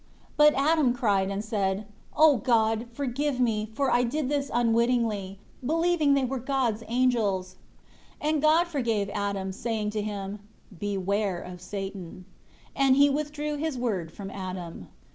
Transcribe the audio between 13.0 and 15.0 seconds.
withdrew His Word from Adam.